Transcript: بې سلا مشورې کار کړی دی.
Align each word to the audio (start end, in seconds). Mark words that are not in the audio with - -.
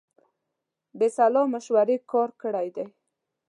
بې 0.97 1.07
سلا 1.15 1.41
مشورې 1.53 1.97
کار 2.11 2.29
کړی 2.41 2.67
دی. 2.75 2.85